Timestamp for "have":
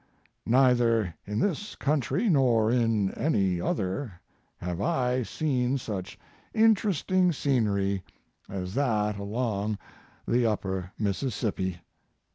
4.57-4.81